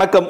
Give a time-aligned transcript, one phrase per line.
[0.00, 0.28] வணக்கம்.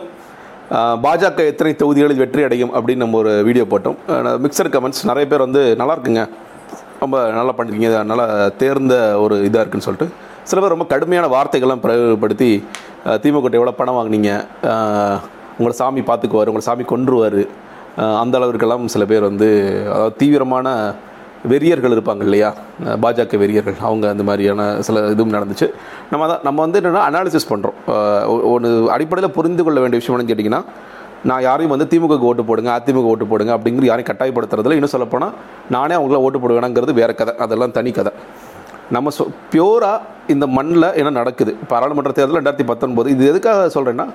[1.03, 3.99] பாஜக எத்தனை தொகுதிகளில் வெற்றி அடையும் அப்படின்னு நம்ம ஒரு வீடியோ போட்டோம்.
[4.45, 6.23] மிக்சர் கமெண்ட்ஸ் நிறைய பேர் வந்து நல்லா இருக்குங்க.
[7.03, 7.91] ரொம்ப நல்லா பண்ணிருக்கீங்க.
[8.11, 8.25] நல்லா
[8.63, 8.95] தேர்ந்த
[9.25, 10.09] ஒரு இதாக இருக்குன்னு சொல்லிட்டு.
[10.49, 12.51] சில பேர் ரொம்ப கடுமையான வார்த்தைகள்லாம் பிரயோகப்படுத்தி
[13.25, 14.33] திமுக எவ்வளோ பணம் வாங்குனீங்க?
[15.59, 17.41] உங்களை சாமி பார்த்துக்குவார் உங்களை சாமி கொன்றுவார்.
[18.23, 19.51] அந்த அளவிற்கெல்லாம் சில பேர் வந்து
[19.93, 20.75] அதாவது தீவிரமான
[21.51, 22.49] வெறியர்கள் இருப்பாங்க இல்லையா?
[23.05, 23.77] பாஜக வெறியர்கள்.
[23.89, 25.69] அவங்க அந்த மாதிரியான சில இதுவும் நடந்துச்சு.
[26.13, 27.77] நம்ம தான் நம்ம வந்து என்னென்னா அனாலிசிஸ் பண்ணுறோம்
[28.55, 30.63] ஒன்று அடிப்படையில் புரிந்து கொள்ள வேண்டிய விஷயம் என்னன்னு கேட்டிங்கன்னா
[31.31, 35.35] நான் யாரையும் வந்து திமுக ஓட்டு போடுங்க அதிமுக ஓட்டு போடுங்க அப்படிங்கிற யாரையும் கட்டாயப்படுத்துறதுல இன்னும் சொல்லப்போனால்
[35.77, 37.35] நானே அவங்கள ஓட்டு போடுவேனாங்கிறது வேறு கதை.
[37.45, 38.13] அதெல்லாம் தனி கதை.
[38.95, 39.99] நம்ம சொ பியூராக
[40.33, 41.53] இந்த மண்ணில் என்ன நடக்குது?
[41.71, 43.09] பாராளுமன்ற தேர்தல் ரெண்டாயிரத்தி பத்தொன்பது.
[43.15, 44.07] இது எதுக்காக சொல்கிறேன்னா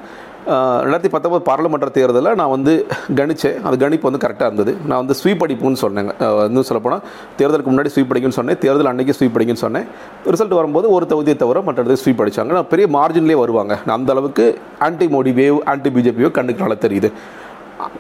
[0.86, 2.74] ரெண்டாயிரத்தி பத்தொன்பது பாராளுமன்ற தேர்தலில் நான் வந்து
[3.20, 4.72] கணித்தேன் அது கணிப்பு வந்து கரெக்டாக இருந்தது.
[4.90, 6.12] நான் வந்து ஸ்வீப் அடிப்புன்னு சொன்னேங்க
[6.50, 7.04] இன்னும் சொல்லப்போனால்
[7.40, 8.60] தேர்தலுக்கு முன்னாடி ஸ்வீப் அடிக்குன்னு சொன்னேன்.
[8.66, 9.88] தேர்தல் அன்றைக்கி ஸ்வீப் அடிக்குன்னு சொன்னேன்.
[10.34, 13.74] ரிசல்ட் வரும்போது ஒரு தொகுதியை தவிர மற்றது ஸ்வீப் அடித்தாங்க நான் பெரிய மார்ஜின்லேயே வருவாங்க.
[13.88, 14.46] நான் அந்த அளவுக்கு
[14.88, 17.12] ஆன்டி மோடி வேவ் ஆன்டி பிஜேபியோ கண்ணுக்கு நல்லா தெரியுது.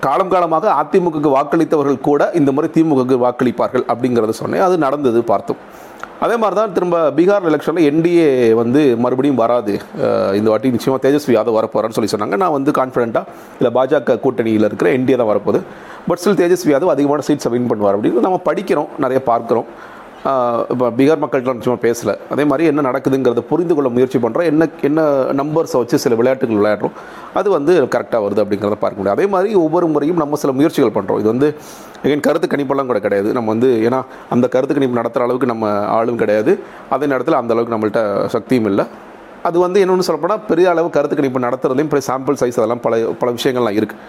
[0.03, 4.63] காலம் காலமாக அதிமுகவுக்கு வாக்களித்தவர்கள் கூட இந்த முறை திமுகவுக்கு வாக்களிப்பார்கள் அப்படிங்கிறத சொன்னேன்.
[4.67, 5.59] அது நடந்தது பார்த்தோம்.
[6.23, 8.27] அதே மாதிரி தான் திரும்ப பீகார் எலெக்ஷனில் என்டிஏ
[8.59, 9.73] வந்து மறுபடியும் வராது.
[10.37, 12.37] இந்த வாட்டி நிச்சயமாக தேஜஸ்வி யாதவ் வரப்போறான்னு சொல்லி சொன்னாங்க.
[12.43, 15.61] நான் வந்து கான்ஃபிடென்ட்டாக இல்லை பாஜக கூட்டணியில் இருக்கிற என்டிஏ தான் வரப்போகுது.
[16.07, 19.67] பட் ஸ்டில் தேஜஸ்வி யாதவ் அதிகமான சீட்ஸை வின் பண்ணுவார் அப்படின்னு நம்ம படிக்கிறோம் நிறைய பார்க்குறோம்.
[20.73, 22.13] இப்போ பீகார் மக்கள்கிட்ட நிச்சயமாக பேசலை.
[22.33, 25.01] அதே மாதிரி என்ன நடக்குதுங்கிறத புரிந்து கொள்ள முயற்சி பண்ணுறோம் என்ன என்ன
[25.39, 26.95] நம்பர்ஸை வச்சு சில விளையாட்டுகள் விளையாடுறோம்.
[27.39, 29.15] அது வந்து கரெக்டாக வருது அப்படிங்கிறத பார்க்க முடியும்.
[29.17, 31.49] அதே மாதிரி ஒவ்வொரு முறையும் நம்ம சில முயற்சிகள் பண்ணுறோம் இது வந்து
[32.13, 33.29] என் கருத்து கணிப்பெல்லாம் கூட கிடையாது.
[33.37, 34.01] நம்ம வந்து ஏன்னா
[34.35, 36.53] அந்த கருத்து கணிப்பு நடத்துகிற அளவுக்கு நம்ம ஆளும் கிடையாது.
[36.97, 38.03] அதே நேரத்தில் அந்த அளவுக்கு நம்மள்கிட்ட
[38.37, 38.85] சக்தியும் இல்லை.
[39.47, 43.77] அது வந்து என்னென்னு சொல்லப்போனால் பெரிய அளவு கருத்து கணிப்பு நடத்துறதுலையும் சாம்பிள் சைஸ் அதெல்லாம் பல பல விஷயங்கள்லாம்
[43.81, 44.01] இருக்குது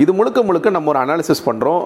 [0.00, 1.80] இது முழுக்க முழுக்க நம்ம ஒரு அனாலிசிஸ் பண்ணுறோம்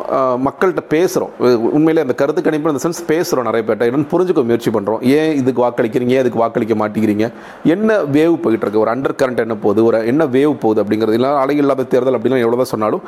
[0.46, 1.32] மக்கள்கிட்ட பேசுகிறோம்
[1.76, 5.60] உண்மையிலே அந்த கருத்து கணிப்பு இந்த சென்ஸ் பேசுகிறோம் நிறைய பேர்ட்ட என்னென்னு புரிஞ்சுக்க முயற்சி பண்ணுறோம் ஏன் இதுக்கு
[5.64, 6.12] வாக்களிக்கிறீங்க?
[6.16, 7.26] ஏன் இதுக்கு வாக்களிக்க மாட்டேங்கிறீங்க?
[7.74, 8.82] என்ன வேவ் போயிட்டு இருக்கு?
[8.84, 9.80] ஒரு அண்டர் கரண்ட் என்ன போகுது?
[9.88, 11.16] ஒரு என்ன வேவ் போகுது அப்படிங்கிறது.
[11.20, 13.02] இல்லை அலை இல்லாத தேர்தல் அப்படின்னு எவ்வளோ தான் சொன்னாலும்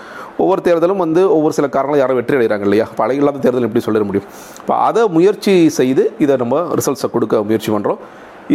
[0.45, 2.87] ஒவ்வொரு தேர்தலும் வந்து ஒவ்வொரு சில காரணங்களும் யாரும் வெற்றி அடைகிறாங்க இல்லையா?
[2.93, 4.29] இப்போ அலை இல்லாத தேர்தல் எப்படி சொல்லிட முடியும்?
[4.63, 8.03] இப்போ அதை முயற்சி செய்து இதை நம்ம ரிசல்ட்ஸை கொடுக்க முயற்சி பண்ணுறோம்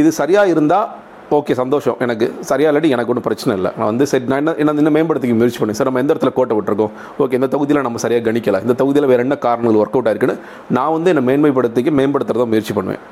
[0.02, 0.88] இது சரியாக இருந்தால்
[1.38, 1.98] ஓகே சந்தோஷம்.
[2.06, 3.72] எனக்கு சரியாக இல்லாட்டி எனக்கு ஒன்றும் பிரச்சனை இல்லை.
[3.80, 6.56] நான் வந்து சரி நான் என்ன என்ன இன்னும் மேம்படுத்திக்க முயற்சி பண்ணேன் சார் நம்ம எந்த இடத்துல கோட்டை
[6.58, 6.94] விட்டுருக்கோம்?
[7.24, 8.62] ஓகே இந்த தொகுதியில் நம்ம சரியாக கணிக்கலை.
[8.66, 10.38] இந்த தொகுதியில் வேறு என்ன காரணங்கள் ஒர்க் அவுட் ஆயிருக்குன்னு
[10.78, 13.04] நான் வந்து என்னை மேன்மைப்படுத்திக்க மேம்படுத்துகிறதா முயற்சி பண்ணுவேன்.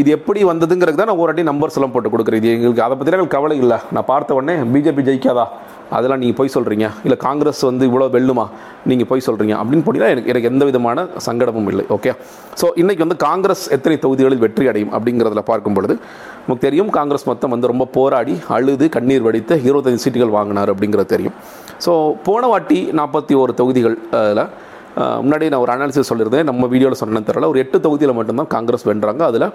[0.00, 2.40] இது எப்படி வந்ததுங்கிறது தான் நான் ஒரு நம்பர்ஸ் எல்லாம் போட்டு கொடுக்குறேன்.
[2.42, 3.78] இது எங்களுக்கு அதை பற்றிலாம் எங்களுக்கு கவலை இல்லை.
[3.94, 5.44] நான் பார்த்த உடனே பிஜேபி ஜெயிக்காதா?
[5.96, 8.44] அதெல்லாம் நீங்கள் போய் சொல்கிறீங்க இல்லை காங்கிரஸ் வந்து இவ்வளோ வெல்லுமா?
[8.90, 11.84] நீங்கள் போய் சொல்கிறீங்க அப்படின்னு போனீங்கன்னா எனக்கு எனக்கு எந்த விதமான சங்கடமும் இல்லை.
[11.96, 12.12] ஓகே
[12.60, 15.96] ஸோ இன்றைக்கி வந்து காங்கிரஸ் எத்தனை தொகுதிகளில் வெற்றி அடையும் அப்படிங்கிறதுல பார்க்கும் பொழுது
[16.44, 21.36] நமக்கு தெரியும் காங்கிரஸ் மொத்தம் வந்து ரொம்ப போராடி அழுது கண்ணீர் வடித்து இருபத்தஞ்சு சீட்டுகள் வாங்கினார் அப்படிங்கிறது தெரியும்.
[21.86, 21.92] ஸோ
[22.28, 24.44] போன வாட்டி நாற்பத்தி ஒரு தொகுதிகள் அதில்
[24.96, 26.42] முன்னாடி நான் ஒரு அனாலிசிஸ் சொல்லியிருந்தேன்.
[26.42, 27.46] நம்ம வீடியோவில் சொன்னேன்னு தெரியல.
[27.52, 29.22] ஒரு எட்டு தொகுதியில் மட்டும்தான் காங்கிரஸ் வென்றாங்க.
[29.30, 29.46] அதில்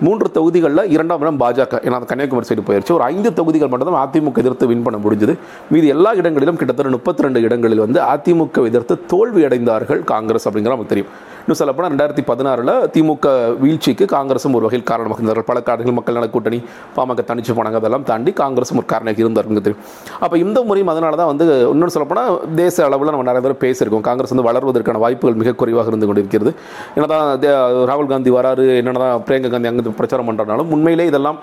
[0.00, 1.80] மூன்று தொகுதிகளில் இரண்டாம் இடம் பாஜக.
[1.86, 5.36] ஏன்னா கன்னியாகுமரி சைடு போயிடுச்சு ஒரு ஐந்து தொகுதிகள் மட்டும்தான் அதிமுக எதிர்த்து வின் பண்ண முடிஞ்சது.
[5.70, 10.92] மீதி எல்லா இடங்களிலும் கிட்டத்தட்ட முப்பத்தி ரெண்டு இடங்களில் வந்து அதிமுக எதிர்த்து தோல்வி அடைந்தார்கள் காங்கிரஸ் அப்படிங்கிற நமக்கு
[10.94, 11.12] தெரியும்.
[11.48, 15.44] இன்னும் சொல்லப்போனால் ரெண்டாயிரத்தி பதினாறில் திமுக வீழ்ச்சிக்கு காங்கிரஸும் ஒரு வகையில் காரணமாக இருந்தார்கள்.
[15.46, 16.62] பல காரணங்கள் மக்கள் நல கூட்டணி
[16.96, 17.74] பாமக தனிச்சு போனாங்க.
[17.74, 19.76] அதெல்லாம் தாண்டி காங்கிரஸும் ஒரு காரணமாக இருந்தாருங்க தெரியும்.
[20.20, 24.00] அப்போ இந்த முறையும் அதனால தான் வந்து இன்னொன்று சொல்லப்போனால் தேச அளவில் நம்ம நிறைய பேர் பேசியிருக்கோம்.
[24.00, 26.54] காங்கிரஸ் வந்து வளர்வதற்கான வாய்ப்புகள் மிக குறைவாக இருந்து கொண்டிருக்கிறது.
[26.94, 31.38] என்னதான் தே- ராகுல் காந்தி வராரு என்னென்ன தான் பிரியங்கா காந்தி அங்கே பிரச்சாரம் பண்ணுறனாலும் உண்மையிலே இதெல்லாம்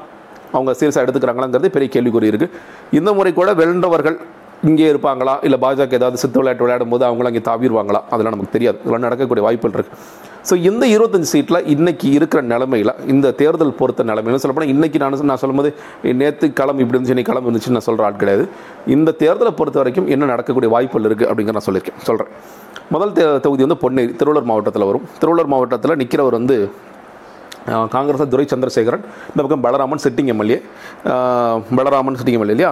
[0.51, 2.49] அவங்க சீரியஸாக எடுத்துக்கிறாங்களாங்கிறது பெரிய கேள்விக்குறி இருக்குது
[2.91, 4.17] இந்த முறை கூட வென்றவர்கள்
[4.65, 5.33] இங்கே இருப்பாங்களா?
[5.41, 7.99] இல்லை பாஜக ஏதாவது சித்து விளையாட்டு விளையாடும் போது அவங்களும் அங்கே தாவிடுவாங்களா?
[8.09, 8.77] அதெல்லாம் நமக்கு தெரியாது.
[8.79, 9.99] இதெல்லாம் நடக்கக்கூடிய வாய்ப்புகள் இருக்குது
[10.49, 15.41] ஸோ இந்த இருபத்தஞ்சு சீட்டில் இன்னைக்கு இருக்கிற நிலமையில் இந்த தேர்தல் பொறுத்த நிலமையில சொல்லப்போனால் இன்றைக்கி நான் நான்
[15.43, 15.69] சொல்லும்போது
[16.13, 18.43] நேற்று களம் இப்படி இருந்துச்சு இன்னைக்கு களம் இருந்துச்சுன்னு நான் சொல்கிற ஆள் கிடையாது.
[18.87, 21.97] இந்த தேர்தலை பொறுத்த வரைக்கும் என்ன நடக்கக்கூடிய வாய்ப்புகள் இருக்குது அப்படிங்கிற நான் சொல்லியிருக்கேன்.
[22.09, 22.31] சொல்கிறேன்
[22.89, 25.05] முதல் தே- தொகுதி வந்து பொன்னேரி திருவள்ளூர் மாவட்டத்தில் வரும்.
[25.21, 26.57] திருவள்ளூர் மாவட்டத்தில் நிற்கிறவர் வந்து
[27.89, 30.57] காங்கிரஸ் துரை சந்திரசேகரன் இந்த பக்கம் Balaraman sitting MLA
[31.77, 32.71] Balaraman sitting MLA இல்லையா?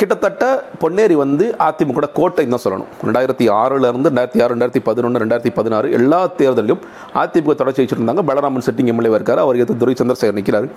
[0.00, 0.44] கிட்டத்தட்ட
[0.82, 2.90] பொன்னேரி வந்து அதிமுக கோட்டைன்னு தான் சொல்லணும்.
[3.06, 6.82] ரெண்டாயிரத்தி ஆறுலேருந்து ரெண்டாயிரத்தி ஆறு ரெண்டாயிரத்தி பதினொன்று ரெண்டாயிரத்தி பதினாறு எல்லா தேர்தலையும்
[7.22, 9.42] அதிமுக தொடர்ச்சி வச்சுருந்தாங்க பலராமன் செட்டிங் எம்எல்ஏ இருக்கார்.
[9.44, 10.68] அவர் எதிர்த்து துரை சந்திரசேகர் நிற்கிறார்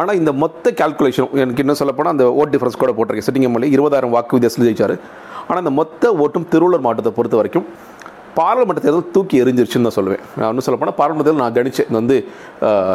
[0.00, 4.14] ஆனால் இந்த மொத்த கால்குலேஷன் எனக்கு இன்னும் சொல்லப்போனால் அந்த ஓட் டிஃபரன்ஸ் கூட போட்டிருக்கேன் செட்டிங் எம்எல்ஏ இருபதாயிரம்
[4.16, 4.96] வாக்கு வித்தியாசத்தில் ஜெயிச்சார்.
[5.48, 7.66] ஆனால் இந்த மொத்த ஓட்டும் திருவள்ளூர் மாவட்டத்தை பொறுத்த வரைக்கும்
[8.38, 10.22] பாராளுமன்ற தேர்தல் தூக்கி எரிஞ்சிருச்சுன்னு தான் சொல்லுவேன்.
[10.38, 12.16] நான் இன்னும் சொல்லப்போனால் பாராளுமன்ற தேர்தல் நான் கணிச்சேன் வந்து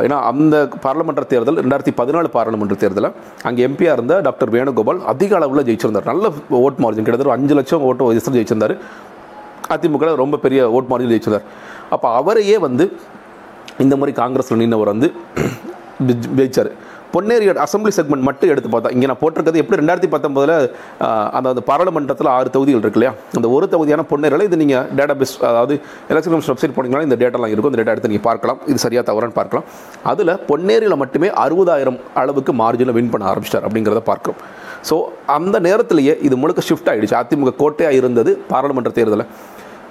[0.05, 0.55] ஏன்னா அந்த
[0.85, 3.09] பாராளுமன்ற தேர்தல் ரெண்டாயிரத்தி பதினாலு பாராளுமன்ற தேர்தலில்
[3.49, 6.07] அங்கே எம்பியாக இருந்த டாக்டர் வேணுகோபால் அதிக அளவில் ஜெயிச்சிருந்தார்.
[6.11, 6.31] நல்ல
[6.65, 8.75] ஓட் மார்ஜின் கிட்டத்தட்ட அஞ்சு லட்சம் ஓட்டு வயசில் ஜெயிச்சிருந்தார்.
[9.73, 11.47] அதிமுக ரொம்ப பெரிய ஓட் மார்ஜின் ஜெயிச்சிருந்தார்.
[11.95, 12.85] அப்போ அவரையே வந்து
[13.83, 15.09] இந்த மாதிரி காங்கிரஸில் நின்றவர் வந்து
[16.39, 16.71] ஜெயிச்சார்.
[17.13, 20.55] பொன்னேரி அசம்பிளி செக்மெண்ட் மட்டும் எடுத்து பார்த்தா இங்கே நான் போட்டிருக்கிறது எப்படி ரெண்டாயிரத்தி பத்தொம்பதில்
[21.37, 23.11] அந்த அந்த பாராளுமன்றத்தில் ஆறு தொகுதிகள் இருக்கு இல்லையா?
[23.37, 25.75] அந்த ஒரு தொகுதியான பொன்னேரியில் இது நீங்கள் டேட்டா பேஸ் அதாவது
[26.11, 27.71] எலெக்ஷன் கமிஷன் வெப்சைட் போனீங்கன்னா இந்த டேட்டாலாம் இருக்கும்.
[27.71, 28.59] இந்த டேட்டா எடுத்து நீங்கள் பார்க்கலாம்.
[28.71, 29.65] இது சரியாக தவறான்னு பார்க்கலாம்.
[30.13, 34.39] அதில் பொன்னேரியில் மட்டுமே அறுபதாயிரம் அளவுக்கு மார்ஜினில் வின் பண்ண ஆரம்பிச்சிட்டார் அப்படிங்கிறத பார்க்குறோம்.
[34.89, 34.95] ஸோ
[35.37, 39.29] அந்த நேரத்திலேயே இது முழுக்க ஷிஃப்ட் ஆகிடுச்சு அதிமுக கோட்டையாக இருந்தது பாராளுமன்ற தேர்தலில்.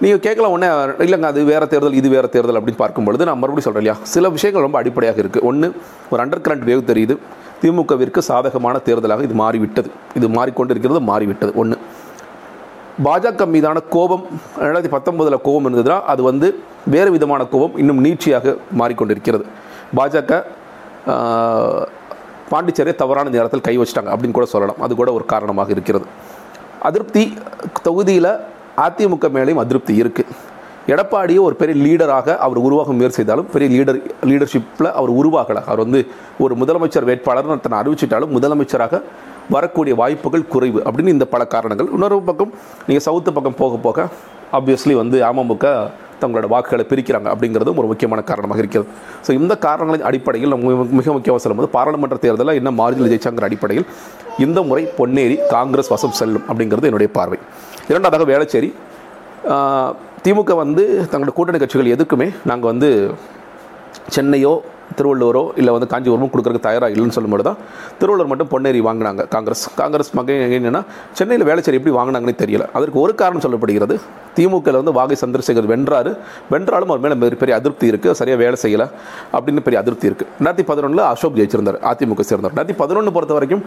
[0.03, 0.69] நீங்கள் கேட்கலாம் ஒன்றே
[1.05, 3.97] இல்லைங்க அது வேறு தேர்தல் இது வேறு தேர்தல் அப்படின்னு பார்க்கும்பொழுது நான் மறுபடியும் சொல்கிறேன் இல்லையா?
[4.13, 5.69] சில விஷயங்கள் ரொம்ப அடிப்படையாக இருக்குது ஒன்று
[6.13, 7.15] ஒரு அண்டர் கரண்ட் வேவ் தெரியுது.
[7.63, 9.91] திமுகவிற்கு சாதகமான தேர்தலாக இது மாறிவிட்டது.
[10.19, 11.53] இது மாறிக்கொண்டிருக்கிறது மாறிவிட்டது.
[11.63, 11.77] ஒன்று
[13.07, 14.25] பாஜக மீதான கோபம்
[14.65, 16.49] ரெண்டாயிரத்தி பத்தொன்பதில் கோபம் இருந்ததுன்னா அது வந்து
[16.95, 19.45] வேறு விதமான கோபம் இன்னும் நீட்சியாக மாறிக்கொண்டிருக்கிறது.
[19.99, 20.41] பாஜக
[22.53, 24.81] பாண்டிச்சேரியை தவறான நேரத்தில் கை வச்சிட்டாங்க அப்படின்னு கூட சொல்லலாம்.
[24.87, 26.07] அது கூட ஒரு காரணமாக இருக்கிறது.
[26.89, 27.25] அதிருப்தி
[27.87, 28.33] தொகுதியில்
[28.77, 30.27] அதிமுக மேலேயும் அதிருப்தி இருக்குது
[30.87, 35.65] எடப்பாடியை ஒரு பெரிய லீடராக அவர் உருவாக முயற்சி செய்தாலும் பெரிய லீடர் லீடர்ஷிப்பில் அவர் உருவாகலை.
[35.65, 36.07] அவர் வந்து
[36.39, 39.03] ஒரு முதலமைச்சர் வேட்பாளர் தன்னை அறிவிச்சிட்டாலும் முதலமைச்சராக
[39.51, 41.89] வரக்கூடிய வாய்ப்புகள் குறைவு அப்படின்னு இந்த பல காரணங்கள்.
[41.93, 42.53] இன்னொரு பக்கம்
[42.87, 44.09] நீங்கள் சவுத்து பக்கம் போக போக
[44.53, 45.91] ஆப்வியஸ்லி வந்து அமமுக
[46.21, 48.91] தங்களோட வாக்குகளை பிரிக்கிறாங்க அப்படிங்கிறதும் ஒரு முக்கியமான காரணமாக இருக்கிறது.
[49.27, 53.87] ஸோ இந்த காரணங்களின் அடிப்படையில் மிக- முக்கிய அவசரம் வந்து பாராளுமன்ற தேர்தலில் என்ன மார்ஜில் ஜெயிச்சாங்கிற அடிப்படையில்
[54.39, 57.39] இந்த முறை பொன்னேரி காங்கிரஸ் வசம் செல்லும் அப்படிங்கிறது என்னுடைய பார்வை.
[57.89, 58.71] இரண்டாவதாக வேளச்சேரி.
[60.25, 60.83] திமுக வந்து
[61.13, 62.91] தங்களோட கூட்டணி கட்சிகள் எதுக்குமே நாங்கள் வந்து
[64.17, 64.53] சென்னையோ
[64.99, 67.59] திருவள்ளுவரோ இல்லை வந்து காஞ்சிபுரமோ கொடுக்குறதுக்கு தயாராக இல்லைன்னு சொல்லும்போது தான்
[68.01, 69.65] திருவள்ளுவர் மட்டும் பொன்னேரி வாங்கினாங்க காங்கிரஸ்.
[69.83, 70.83] காங்கிரஸ் மகன் என்னென்னா
[71.21, 72.67] சென்னையில் வேலைச்சேரி எப்படி வாங்கினாங்கன்னு தெரியல.
[72.79, 73.97] அதற்கு ஒரு காரணம் சொல்லப்படுகிறது.
[74.37, 76.11] திமுகவில் வந்து வாகை சந்திரசேகர் வென்றாரு.
[76.53, 78.87] வென்றாலும் அவர் மேலே பெரிய அதிருப்தி இருக்குது சரியாக வேலை செய்யலை
[79.37, 83.63] அப்படின்னு பெரிய அதிருப்தி இருக்குது ரெண்டாயிரத்தி பதினொன்றில் அசோக் ஜெயிச்சிருந்தார் அதிமுக சேர்ந்தார் ரெண்டாயிரத்தி பதினொன்று பொறுத்த வரைக்கும்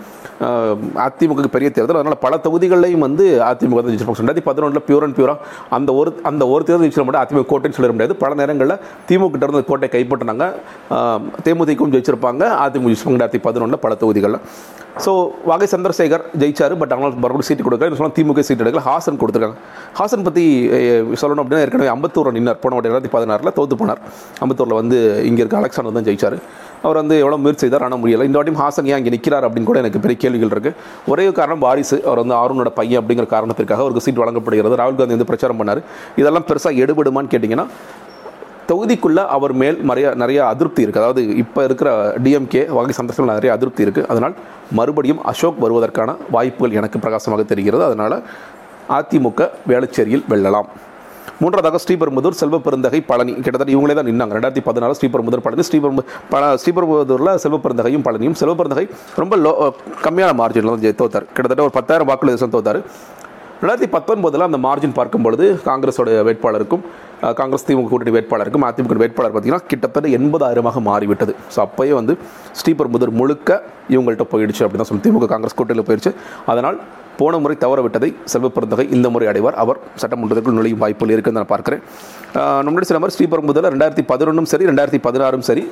[1.05, 1.99] அதிமுக பெரிய தேர்தல்.
[2.01, 4.21] அதனால் பல தொகுதிகளையும் வந்து அதிமுக தான் ஜெயிச்சிருப்பாங்க.
[4.23, 5.37] ரெண்டாயிரத்தி பதினொன்றில் பியூர் அண்ட் பியூராக
[5.77, 8.15] அந்த ஒரு அந்த ஒரு தேர்தல் ஜெயிச்சிட மட்டும் அதிமுக கோட்டைன்னு சொல்லிட முடியாது.
[8.23, 8.75] பல நேரங்களில்
[9.09, 10.47] திமுக கிட்ட இருந்து கோட்டை கைப்பற்றினாங்க.
[11.45, 12.43] தேமுதிகவும் ஜெயிச்சிருப்பாங்க.
[12.63, 13.17] அதிமுக ஜெயிச்சிருப்பாங்க.
[13.17, 14.39] ரெண்டாயிரத்தி பதினொன்றில் பல தொகுதிகளில்.
[15.03, 15.11] ஸோ
[15.49, 17.95] வாகை சந்திரசேகர் ஜெயிச்சார் பட் அவங்களுக்கு மறுபடியும் சீட்டு கொடுக்கல.
[17.99, 18.83] சொன்னால் திமுக சீட் எடுக்கல.
[18.89, 19.57] ஹாசன் கொடுத்துருக்காங்க.
[19.97, 20.43] ஹாசன் பற்றி
[21.21, 22.59] சொல்லணும் அப்படின்னா ஏற்கனவே அம்பத்தூர் நின்னார்.
[22.63, 24.01] போன வாட்டி ரெண்டாயிரத்தி பதினாறில் தோத்து போனார்.
[24.43, 24.97] அம்பத்தூரில் வந்து
[25.29, 26.37] இங்கே இருக்க அலெக்சாண்டர் தான் ஜெயிச்சார்.
[26.85, 28.27] அவர் வந்து எவ்வளோ முயற்சி செய்தார் ஆனால் முடியலை.
[28.29, 30.75] இந்த வாட்டியும் ஹாசன் ஏன் இங்கே நிற்கிறார் அப்படின்னு கூட எனக்கு பெரிய கேள்விகள் இருக்குது
[31.13, 31.99] ஒரே காரணம் வாரிசு.
[32.07, 34.79] அவர் வந்து ஆர்வனோட பையன் அப்படிங்கிற காரணத்திற்காக அவருக்கு சீட் வழங்கப்படுகிறது.
[34.83, 35.81] ராகுல் காந்தி வந்து பிரச்சாரம் பண்ணார்.
[36.21, 37.67] இதெல்லாம் பெருசாக எடுபடுமான்னு கேட்டிங்கன்னா
[38.69, 41.89] தொகுதிக்குள்ளே அவர் மேல் நிறைய நிறைய அதிருப்தி இருக்குது அதாவது இப்போ இருக்கிற
[42.25, 44.35] டிஎம்கே வகை சந்தர்ப்பங்கள் நிறைய அதிருப்தி இருக்குது அதனால்
[44.77, 47.83] மறுபடியும் அசோக் வருவதற்கான வாய்ப்புகள் எனக்கு பிரகாசமாக தெரிகிறது.
[47.89, 48.15] அதனால்
[48.97, 50.69] அதிமுக வேளச்சேரியில் வெல்லலாம்.
[51.41, 53.33] மூன்றாவதாக ஸ்ரீபெரும்புதூர் செல்வ பெருந்தகை பழனி.
[53.45, 54.33] கிட்டத்தட்ட இவங்களே தான் நின்னாங்க.
[54.37, 56.03] ரெண்டாயிரத்தி பதினாலு ஸ்ரீபெரும்புதூர் பழனி ஸ்ரீபெரும்பு
[56.33, 58.37] பல ஸ்ரீபெரும்புதூரில் செல்வ பெருந்தகையும் பழனியும்.
[58.41, 58.85] செல்வ பெருந்தகை
[59.21, 59.53] ரொம்ப லோ
[60.05, 61.27] கம்மியான மார்ஜினில் தான் தோத்தார்.
[61.35, 62.81] கிட்டத்தட்ட ஒரு பத்தாயிரம் வாக்குகள் தோத்தார்.
[63.61, 66.81] ரெண்டாயிரத்தி பத்தொன்பதில் அந்த மார்ஜின் பார்க்கும் பொழுது காங்கிரஸோட வேட்பாளருக்கும்
[67.33, 71.33] காங்கிரஸ் திமுக கூட்டணி வேட்பாளருக்கும் அதிமுக வேட்பாளர் பார்த்தீங்கன்னா கிட்டத்தட்ட எண்பதாயிரமாக மாறிவிட்டது.
[71.53, 72.13] ஸோ அப்போயே வந்து
[72.59, 73.49] ஸ்ரீபெரும்புதூர் முழுக்க
[73.89, 76.11] இவங்கள்ட்ட போயிடுச்சு அப்படின்னு தான் சொல்லி திமுக காங்கிரஸ் கூட்டணியில் போயிடுச்சு
[76.45, 76.77] அதனால்
[77.19, 79.57] போன முறை தவறவிட்டதை செல்வ பெருந்தகை இந்த முறை அடைவார்.
[79.63, 81.81] அவர் சட்டமன்றத்திற்குள் நுழையும் வாய்ப்புகள் இருக்குன்னு நான் பார்க்குறேன்.
[82.39, 85.63] அஹ், சில மாதிரி ஸ்ரீபெரும்புதூரில் ரெண்டாயிரத்தி பதினொன்றும் சரி ரெண்டாயிரத்தி பதினாறும் சரி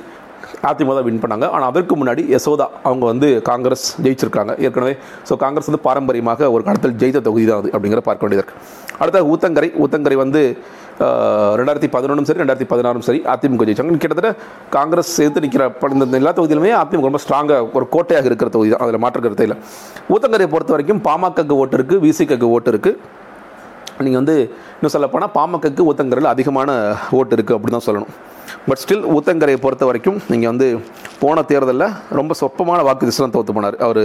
[0.68, 1.46] அதிமுக வின் பண்ணாங்க.
[1.54, 4.52] ஆனால் அதற்கு முன்னாடி யசோதா அவங்க வந்து காங்கிரஸ் ஜெயிச்சிருக்காங்க.
[4.66, 4.94] ஏற்கனவே
[5.28, 8.62] ஸோ காங்கிரஸ் வந்து பாரம்பரியமாக ஒரு காலத்தில் ஜெயித்த தொகுதி தான் அது அப்படிங்கிற பார்க்க வேண்டியது இருக்குது
[9.02, 9.70] அடுத்தது ஊத்தங்கரை.
[9.82, 10.42] ஊத்தங்கரை வந்து
[11.58, 13.96] ரெண்டாயிரத்தி பதினொன்றும் சரி ரெண்டாயிரத்தி பதினாறும் சரி அதிமுக ஜெயிச்சாங்க.
[14.02, 14.30] கிட்டத்தட்ட
[14.76, 18.82] காங்கிரஸ் சேர்த்து நிற்கிற ப- இந்த எல்லா தொகுதியிலுமே அதிமுக ரொம்ப ஸ்ட்ராங்காக ஒரு கோட்டையாக இருக்கிற தொகுதி தான்.
[18.86, 19.58] அதில் மாற்று கருத்தை இல்லை.
[20.14, 23.22] ஊத்தங்கரையை பொறுத்த வரைக்கும் பாமகக்கு ஓட்டு இருக்குது விசிகக்கு ஓட்டு இருக்குது
[24.04, 24.36] நீங்கள் வந்து
[24.76, 26.70] இன்னும் சொல்லப்போனால் பாமகக்கு ஊத்தங்கரையில் அதிகமான
[27.18, 28.14] ஓட்டு இருக்குது அப்படி தான் சொல்லணும்.
[28.68, 30.66] பட் ஸ்டில் ஊத்தங்கரையை பொறுத்த வரைக்கும் நீங்கள் வந்து
[31.20, 33.76] போன தேர்தலில் ரொம்ப சொற்பமான வாக்கு வித்தியாசம் தோற்று போனார்.
[33.86, 34.02] அவர்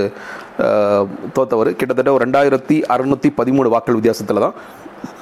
[1.38, 1.72] தோத்தவர்.
[1.80, 4.56] கிட்டத்தட்ட ஒரு ரெண்டாயிரத்தி அறுநூற்றி பதிமூணு வாக்குகள் வித்தியாசத்தில் தான்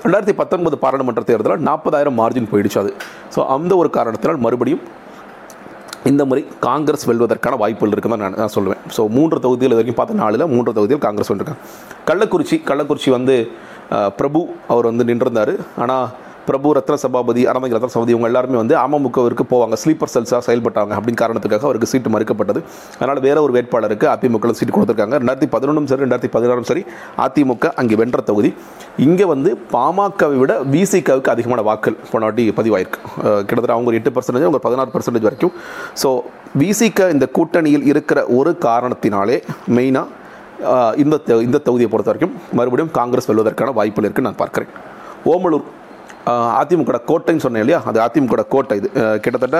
[0.03, 2.91] ரெண்டாயிரத்தி பத்தொன்பது பாராளுமன்ற தேர்தலில் நாற்பதாயிரம் மார்ஜின் போயிடுச்சு அது.
[3.35, 4.83] ஸோ அந்த ஒரு காரணத்தினால் மறுபடியும்
[6.09, 8.81] இந்த முறை காங்கிரஸ் வெல்வதற்கான வாய்ப்புகள் இருக்குன்னு நான் நான் சொல்லுவேன்.
[8.95, 11.63] ஸோ மூன்று தொகுதிகள் இது வரைக்கும் பார்த்த நாளில் மூன்று தொகுதியில் காங்கிரஸ் வந்துருக்காங்க
[12.09, 13.35] கள்ளக்குறிச்சி கள்ளக்குறிச்சி வந்து
[14.19, 14.39] பிரபு
[14.73, 15.53] அவர் வந்து நின்றிருந்தார்.
[15.83, 16.07] ஆனால்
[16.49, 19.75] பிரபு ரத்ன சபாபதி அனந்தங்க ரத்ன சபாபதி இவங்க எல்லாருமே வந்து அமமுகவிற்கு போவாங்க.
[19.83, 22.59] ஸ்லீப்பர் செல்ஸாக செயல்பட்டாங்க அப்படின்னு காரணத்துக்காக அவருக்கு சீட்டு மறுக்கப்பட்டது.
[22.99, 25.15] அதனால் வேற ஒரு வேட்பாளருக்கு அதிமுக சீட்டு கொடுத்துருக்காங்க.
[25.21, 26.83] ரெண்டாயிரத்தி பதினொன்றும் சரி ரெண்டாயிரத்தி பதினாறும் சரி
[27.25, 28.51] அதிமுக அங்கே வென்ற தொகுதி.
[29.07, 32.99] இங்கே வந்து பாமகவை விட விசிகாவுக்கு அதிகமான வாக்கள் போனாட்டி பதிவாயிருக்கு.
[33.47, 35.55] கிட்டத்தட்ட அவங்க ஒரு எட்டு பர்சன்டேஜ் அவங்க பதினாறு பர்சன்டேஜ் வரைக்கும்.
[36.03, 36.11] ஸோ
[36.63, 39.39] விசிக இந்த கூட்டணியில் இருக்கிற ஒரு காரணத்தினாலே
[39.77, 40.05] மெயினாக
[41.01, 41.15] இந்த
[41.47, 44.71] இந்த தொகுதியை பொறுத்த வரைக்கும் மறுபடியும் காங்கிரஸ் வெல்வதற்கான வாய்ப்புகள் இருக்குன்னு நான் பார்க்குறேன்.
[45.33, 45.65] ஓமலூர்
[46.61, 47.79] அதிமுக கோட்டைன்னு சொன்னேன் இல்லையா?
[47.89, 48.89] அது அதிமுக கோட்டை இது.
[49.23, 49.59] கிட்டத்தட்ட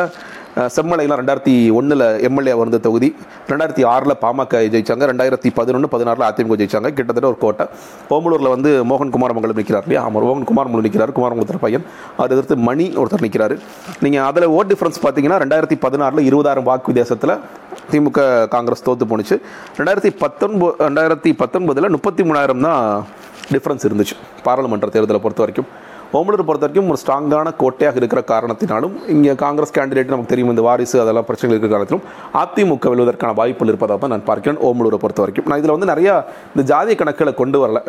[0.76, 3.10] செம்மலைலாம் ரெண்டாயிரத்தி ஒன்றில் எம்எல்ஏ வந்த தொகுதி
[3.52, 7.66] ரெண்டாயிரத்தி ஆறில் பாமக ஜெயிச்சாங்க ரெண்டாயிரத்தி பதினொன்று பதினாறில் அதிமுக ஜெயிச்சாங்க கிட்டத்தட்ட ஒரு கோட்டை.
[8.16, 10.02] ஓமலூரில் வந்து மோகன் குமாரமங்கலம் நிற்கிறார் இல்லையா?
[10.08, 11.86] ஆமாம் மோகன் குமாரமங்கலம் நிற்கிறார் குமாரமங்கலத்தில் பையன்.
[12.18, 13.56] அவர் எதிர்த்து மணி ஒருத்தர் நிற்கிறார்
[14.06, 17.36] நீங்கள் அதில் ஓட் டிஃப்ரென்ஸ் பார்த்தீங்கன்னா ரெண்டாயிரத்தி பதினாறில் இருபதாயிரம் வாக்கு வித்தியாசத்தில்
[17.92, 18.22] திமுக
[18.56, 19.38] காங்கிரஸ் தோத்து போணுச்சு.
[19.80, 22.82] ரெண்டாயிரத்தி பத்தொன்பது ரெண்டாயிரத்தி பத்தொன்பதில் முப்பத்தி மூணாயிரம் தான்
[23.54, 25.70] டிஃப்ரென்ஸ் இருந்துச்சு பாராளுமன்ற தேர்தலை பொறுத்த வரைக்கும்.
[26.16, 30.98] ஓமலூர் பொறுத்த வரைக்கும் ஒரு ஸ்ட்ராங்கான கோட்டையாக இருக்கிற காரணத்தினாலும் இங்கே காங்கிரஸ் கேண்டிடேட் நமக்கு தெரியும் இந்த வாரிசு
[31.04, 32.04] அதெல்லாம் பிரச்சனைகள் இருக்கிற காரணத்திலும்
[32.42, 35.48] அதிமுக வெல்வதற்கான வாய்ப்புகள் இருப்பதாக தான் நான் பார்க்கிறேன் ஓமலூரை பொறுத்த வரைக்கும்.
[35.50, 36.14] நான் இதில் வந்து நிறையா
[36.54, 37.80] இந்த ஜாதிய கணக்குகளை கொண்டு வரல.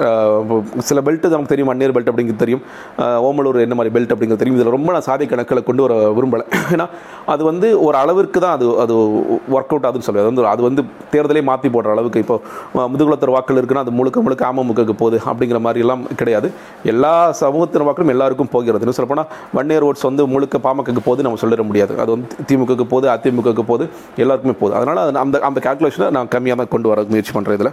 [0.88, 2.62] சில பெல்ட்டு நமக்கு தெரியும் அந்நீர் பெல்ட் அப்படிங்கிறது தெரியும்.
[3.28, 4.58] ஓமலூர் என்ன மாதிரி பெல்ட் அப்படிங்கிறது தெரியும்.
[4.60, 6.46] இதில் ரொம்ப நான் சாதிய கணக்குகளை கொண்டு வர விரும்பலை.
[6.74, 6.88] ஏன்னா
[7.34, 8.96] அது வந்து ஒரு அளவிற்கு தான் அது அது
[9.56, 10.84] ஒர்க் அவுட் ஆகுதுன்னு சொல்லி அது வந்து அது வந்து
[11.14, 12.38] தேர்தலே மாற்றி போடுற அளவுக்கு இப்போ
[12.92, 16.50] முதுகுலத்தர் வாக்கள் இருக்குன்னா அது முழுக்க முழுக்க அமமுகக்கு போகுது அப்படிங்கிற மாதிரி எல்லாம் கிடையாது.
[16.94, 18.82] எல்லா சமூகத்தின் வாக்களும் எல்லாருக்கும் போகிறது.
[18.84, 21.94] இன்னும் சொல்லப்போனால் வன்னியர் ஓட்ஸ் வந்து முழுக்க பாமகக்கு போது நம்ம சொல்லிட முடியாது.
[22.04, 23.86] அது வந்து திமுகக்கு போது அதிமுகக்கு போகுது
[24.24, 27.72] எல்லாருக்குமே போகுது அதனால் அது அந்த அந்த கால்குலேஷனை நான் கம்மியாக தான் கொண்டு வர முயற்சி பண்ணுறேன் இதில்.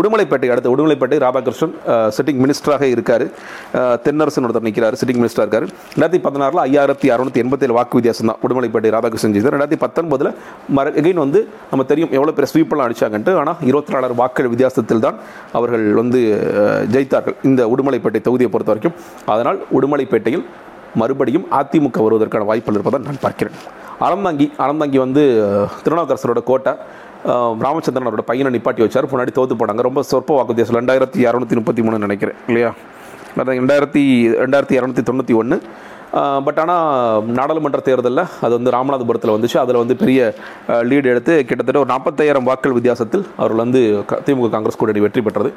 [0.00, 1.74] உடுமலைப்பேட்டை அடுத்து உடுமலைப்பேட்டை ராதாகிருஷ்ணன்
[2.16, 3.24] சிட்டிங் மினிஸ்டராக இருக்கார்.
[4.04, 5.66] தென்னரசன் ஒருத்தர் நிற்கிறார் சிட்டிங் மினிஸ்டராக இருக்கார்.
[5.94, 10.30] ரெண்டாயிரத்தி பதினாறில் ஐயாயிரத்தி அறுநூத்தி எண்பத்தேழு வாக்கு வித்தியாசம் தான் உடுமலைப்பேட்டை ராதாகிருஷ்ணன் ஜெயித்தார் ரெண்டாயிரத்தி பத்தொன்பதில்
[10.78, 11.40] மர எகைன் வந்து
[11.72, 15.18] நம்ம தெரியும் எவ்வளோ பேர் ஸ்வீப்பெல்லாம் அடித்தாங்கன்ட்டு ஆனால் இருபத்தி நாலாயிரம் வாக்கள் வித்தியாசத்தில் தான்
[15.58, 16.20] அவர்கள் வந்து
[16.94, 17.36] ஜெயித்தார்கள்.
[17.50, 18.96] இந்த உடுமலைப்பேட்டை தொகுதியை பொறுத்த வரைக்கும்.
[19.34, 20.44] அதனால் உடுமலைப்பேட்டையில்
[20.94, 23.56] மறுபடியும் அதிமுக வருவதற்கான வாய்ப்புகள் இருப்பதாக நான் பார்க்கிறேன்.
[24.00, 25.22] அறந்தாங்கி அறந்தாங்கி வந்து
[25.84, 26.72] திருநாவுக்கரசரோட கோட்டை
[27.24, 29.06] அஹ், ராமச்சந்திரன் அவரோட பையனை நிப்பாட்டி வச்சார்.
[29.10, 32.70] முன்னாடி தோத்து போனாங்க ரொம்ப சொற்ப வாக்கு வித்தியாசம் ரெண்டாயிரத்தி இரநூத்தி முப்பத்தி மூணு நினைக்கிறேன் இல்லையா?
[33.56, 34.02] ரெண்டாயிரத்தி
[34.40, 35.56] ரெண்டாயிரத்தி இரநூத்தி தொண்ணூற்றி ஒன்று
[36.44, 36.86] பட் ஆனால்
[37.30, 39.56] நாடாளுமன்ற தேர்தலில் அது வந்து ராமநாதபுரத்தில் வந்துச்சு.
[39.56, 40.20] அதில் வந்து பெரிய
[40.82, 45.50] லீடு எடுத்து கிட்டத்தட்ட ஒரு நாற்பத்தாயிரம் வாக்கள் வித்தியாசத்தில் அவர்கள் வந்து க- திமுக காங்கிரஸ் கூட்டணி வெற்றி பெற்றது.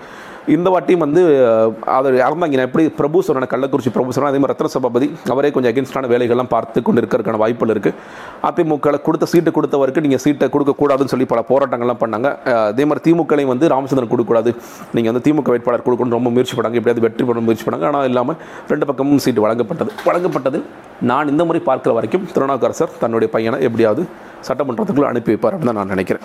[0.47, 4.67] இந்த வாட்டியும் வந்து அஹ், அவர் இறந்தாங்க எப்படி பிரபு சொன்ன கள்ளக்குறிச்சி பிரபு சொன்ன அதே மாதிரி ரத்ன
[4.67, 7.95] சபாபதி அவரே கொஞ்சம் அகேன்ஸ்டான வேலைகள்லாம் பார்த்து கொண்டு இருக்கிறதுக்கான வாய்ப்புகள் இருக்குது
[8.43, 12.27] அதிமுக கொடுத்த சீட்டு கொடுத்தவருக்கு நீங்கள் சீட்டை கொடுக்கக்கூடாதுன்னு சொல்லி பல போராட்டங்கள்லாம் பண்ணாங்க.
[12.65, 14.51] அதே மாதிரி திமுகலையும் வந்து ராமச்சந்திரன் கொடுக்கக்கூடாது.
[14.93, 16.73] நீங்கள் வந்து திமுக வேட்பாளர் கொடுக்கணும்னு ரொம்ப முயற்சி பண்ணாங்க.
[16.73, 17.85] எப்படியாவது வெற்றி பண்ண முயற்சி பண்ணாங்க.
[17.85, 19.91] ஆனால் இல்லாமல் ரெண்டு பக்கமும் சீட்டு வழங்கப்பட்டது.
[20.05, 24.01] வழங்கப்பட்ட வழங்கப்பட்டதில் நான் இந்த முறை பார்க்கிற வரைக்கும் திருநாவுக்கரசர் தன்னுடைய பையனை எப்படியாவது
[24.47, 26.23] சட்டமன்றத்துக்குள்ள அனுப்பி வைப்பார் அப்படின்னு நான் நினைக்கிறேன்.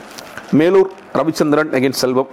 [0.59, 2.31] மேலூர் ரவிச்சந்திரன் எகைன் செல்வம்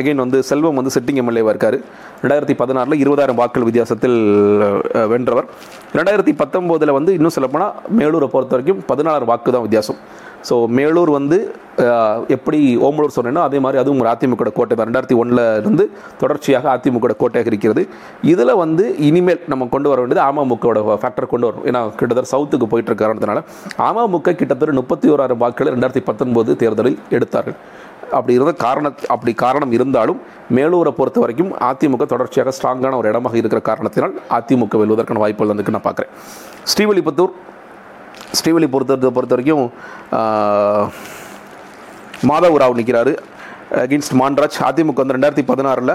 [0.00, 1.78] எகைன் வந்து செல்வம் வந்து சிட்டிங் எம்எல்ஏவாக இருக்கார்.
[2.22, 4.18] ரெண்டாயிரத்தி பதினாறில் இருபதாயிரம் வாக்கள் வித்தியாசத்தில்
[5.12, 5.48] வென்றவர்.
[5.98, 10.00] ரெண்டாயிரத்தி பத்தொம்போதில் வந்து இன்னும் சொல்லப்போனால் மேலூரை பொறுத்த வரைக்கும் பதினாலாயிரம் வாக்கு தான் வித்தியாசம்.
[10.48, 11.38] ஸோ மேலூர் வந்து
[12.34, 15.84] எப்படி ஓமலூர் சொன்னேனோ அதே மாதிரி அதுவும் ஒரு அதிமுக கோட்டை தான் ரெண்டாயிரத்தி ஒன்றில் இருந்து
[16.20, 17.82] தொடர்ச்சியாக அதிமுக கோட்டையாக இருக்கிறது.
[18.32, 22.92] இதில் வந்து இனிமேல் நம்ம கொண்டு வர வேண்டியது அமமுகவோட ஃபேக்டர் கொண்டு வரும் ஏன்னா கிட்டத்தட்ட சவுத்துக்கு போயிட்டு
[22.92, 23.44] இருக்க
[23.88, 27.58] அமமுக கிட்டத்தட்ட முப்பத்தி ஓராயிரம் வாக்குகளை ரெண்டாயிரத்தி பத்தொன்பது தேர்தலில் எடுத்தார்கள்.
[28.16, 30.18] அப்படி இருந்த காரண அப்படி காரணம் இருந்தாலும்
[30.56, 35.86] மேலூரை பொறுத்த வரைக்கும் அதிமுக தொடர்ச்சியாக ஸ்ட்ராங்கான ஒரு இடமாக இருக்கிற காரணத்தினால் அதிமுக வெல்வதற்கான வாய்ப்புகள் வந்து நான்
[35.88, 36.12] பார்க்குறேன்.
[36.72, 37.34] ஸ்ரீவில்லிபுத்தூர்
[38.32, 39.66] ஸ்ரீவில்லிபுத்தூர் பொறுத்த வரைக்கும்
[40.12, 40.86] ஆஹ்,
[42.26, 43.12] மாதவ் ராவ் நிற்கிறாரு
[43.82, 45.92] அகெயின்ஸ்ட் மான்ராஜ் அதிமுக வந்து ரெண்டாயிரத்தி பதினாறில்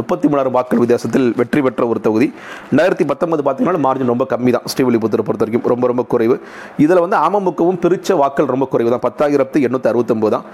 [0.00, 2.26] முப்பத்தி மூணாயிரம் வாக்கள் வித்தியாசத்தில் வெற்றி பெற்ற ஒரு தொகுதி.
[2.70, 6.36] ரெண்டாயிரத்தி பத்தொன்பது பார்த்தீங்கன்னா மார்ஜின் ரொம்ப கம்மி தான் ஸ்ரீவில்லிபுத்தூரை பொறுத்த வரைக்கும் ரொம்ப ரொம்ப குறைவு.
[6.84, 10.44] இதில் வந்து அமமுகவும் பிரித்த வாக்கள் ரொம்ப குறைவு தான் பத்தாயிரத்து எண்ணூற்றி அறுபத்தொம்போது தான்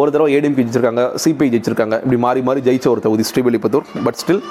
[0.00, 1.96] ஒரு தடவை ஏடிஎம்பி ஜெயிச்சிருக்காங்க சிபிஐ ஜெயிச்சிருக்காங்க.
[2.04, 3.86] இப்படி மாறி மாறி ஜெயிச்ச ஒரு தொகுதி ஸ்ரீவில்லிபுத்தூர்.
[4.08, 4.42] பட் ஸ்டில்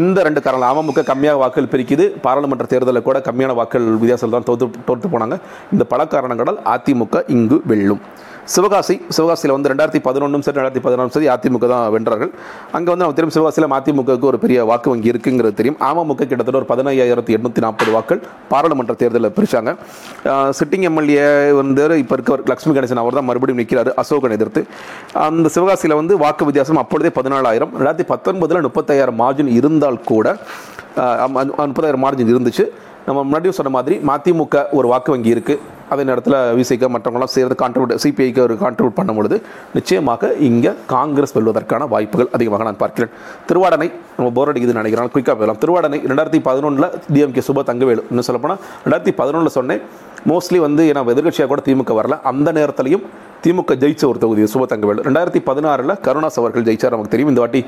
[0.00, 2.04] இந்த ரெண்டு காரணம் அமமுக கம்மியாக வாக்கள் பிரிக்குது.
[2.24, 5.36] பாராளுமன்ற தேர்தலில் கூட கம்மியான வாக்கள் வித்தியாசத்தில் தான் தோற்று தோற்று போனாங்க.
[5.76, 8.04] இந்த பல காரணங்களால் அதிமுக இங்கு வெல்லும்.
[8.54, 12.30] சிவகாசி சிவகாசியில் வந்து ரெண்டாயிரத்தி பதினொன்றும் சரி ரெண்டாயிரத்தி பதினாறும் சரி அதிமுக தான் வென்றார்கள்.
[12.76, 15.78] அங்கே வந்து நம்ம தெரியும் சிவகாசியில் அதிமுகவுக்கு ஒரு பெரிய வாக்கு வங்கி இருக்குங்கிறது தெரியும்.
[15.88, 18.20] அமமுக கிட்டத்தட்ட ஒரு பதினையாயிரத்தி எண்ணூற்றி நாற்பது வாக்கள்
[18.52, 19.72] பாராளுமன்ற தேர்தலில் பிரித்தாங்க
[20.60, 21.28] சிட்டிங் எம்எல்ஏ
[21.60, 24.62] வந்து இப்போ இருக்க லக்ஷ்மி கணேசன் அவர் தான் மறுபடியும் நிற்கிறார் அசோகன் எதிர்த்து.
[25.26, 27.74] அந்த சிவகாசியில் வந்து வாக்கு வித்தியாசம் அப்பொழுதே பதினாலாயிரம்.
[27.80, 30.36] ரெண்டாயிரத்தி பத்தொன்பதில் முப்பத்தாயிரம் மார்ஜின் இருந்தால் கூட
[30.96, 32.66] முப்பதாயிரம் மார்ஜின் இருந்துச்சு.
[33.06, 38.02] நம்ம முன்னாடியும் சொன்ன மாதிரி மதிமுக ஒரு வாக்கு வங்கி இருக்குது அதே நேரத்தில் விசிக மற்றவங்களாம் சேர்ந்து கான்ட்ரிபியூட்
[38.04, 39.38] சிபிஐக்கு ஒரு கான்ட்ரிபியூட் பண்ணும் பொழுது
[39.78, 43.12] நிச்சயமாக இங்கே காங்கிரஸ் வெல்வதற்கான வாய்ப்புகள் அதிகமாக நான் பார்க்கிறேன்.
[43.50, 45.12] திருவாடனை நம்ம போர் அடிக்குதுன்னு நினைக்கிறேன்.
[45.16, 45.60] குயிக்காக போயிடலாம்.
[45.64, 48.04] திருவாடனை ரெண்டாயிரத்தி பதினொன்றில் டிஎம்கே சுப தங்கவேலு.
[48.12, 49.82] இன்னும் சொல்லப்போனால் ரெண்டாயிரத்தி பதினொன்றில் சொன்னேன்
[50.30, 52.16] மோஸ்ட்லி வந்து ஏன்னா எதிர்கட்சியாக கூட திமுக வரல.
[52.30, 53.04] அந்த நேரத்திலையும்
[53.44, 55.00] திமுக ஜெயிச்ச ஒரு தொகுதி சுப தங்கவேலு.
[55.06, 57.30] ரெண்டாயிரத்தி பதினாறில் கருணாஸ் அவர்கள் ஜெயிச்சார் நமக்கு தெரியும்.
[57.32, 57.60] இந்த வாட்டி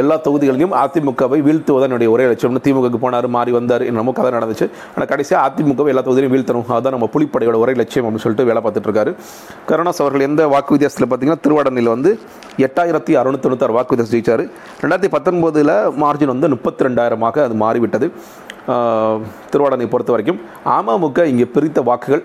[0.00, 4.66] எல்லா தொகுதிகளையும் அதிமுகவை வீழ்த்துவதான் என்னுடைய ஒரே லட்சம்னு திமுக போனார் மாறி வந்தார் நமக்கு கதை நடந்துச்சு.
[4.94, 6.64] ஆனால் கடைசியாக அதிமுகவை எல்லா தொகுதியிலும் வீழ்த்தணும்.
[6.76, 9.12] அதுதான் நம்ம புலிப்படையோட ஒரே லட்சியம் அப்படின்னு சொல்லிட்டு வேலை பார்த்துட்டு இருக்காரு.
[9.70, 12.12] கருணாஸ் அவர்கள் எந்த வாக்கு வித்தியாசத்தில் பார்த்தீங்கன்னா திருவாடனையில் வந்து
[12.66, 14.44] எட்டாயிரத்தி அறுநூத்தி தொண்ணூத்தாறு வாக்கு வித்தியாசம் ஜெயிச்சார்.
[14.82, 18.08] ரெண்டாயிரத்தி பத்தொன்பதில் மார்ஜின் வந்து முப்பத்தி ரெண்டாயிரமாக அது மாறிவிட்டது.
[19.52, 20.38] திருவாடனை பொறுத்த வரைக்கும்
[20.74, 22.22] அமமுக இங்கே பிரித்த வாக்குகள்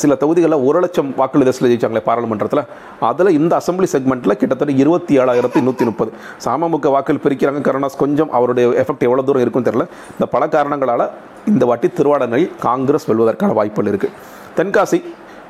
[0.00, 2.62] சில தொகுதிகளில் ஒரு லட்சம் வாக்கு வித்தியாசத்தில் ஜெயிச்சாங்களே பாராளுமன்றத்தில்.
[3.08, 6.12] அதில் இந்த அசம்பிளி செக்மெண்ட்டில் கிட்டத்தட்ட இருபத்தி ஏழாயிரத்தி நூற்றி முப்பது.
[6.54, 7.62] அமமுக வாக்குகள் பிரிக்கிறாங்க.
[7.68, 9.86] கருணாஸ் கொஞ்சம் அவருடைய எஃபெக்ட் எவ்வளோ தூரம் இருக்குன்னு தெரியல.
[10.16, 11.06] இந்த பல காரணங்களால்
[11.52, 14.14] இந்த வாட்டி திருவாடனையில் காங்கிரஸ் வெல்வதற்கான வாய்ப்புகள் இருக்குது
[14.60, 15.00] தென்காசி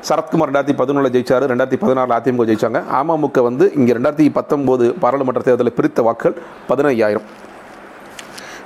[0.08, 1.44] சரத்குமார் ரெண்டாயிரத்தி பதினொன்றில் ஜெயிச்சார்.
[1.52, 2.80] ரெண்டாயிரத்தி பதினாறில் அதிமுக ஜெயிச்சாங்க.
[3.00, 6.36] அமமுக வந்து இங்கே ரெண்டாயிரத்தி பத்தொம்போது பாராளுமன்ற தேர்தலில் பிரித்த வாக்குகள்
[6.70, 7.28] பதினையாயிரம்.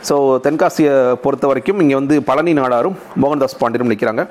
[0.08, 0.94] ஸோ தென்காசியை
[1.24, 4.22] பொறுத்த வரைக்கும் இங்கே வந்து பழனி நாடாரும் மோகன்தாஸ் பாண்டியனும் நிற்கிறாங்க.